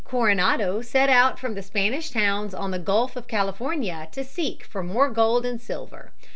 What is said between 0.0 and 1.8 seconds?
In 1540 Coronado set out from the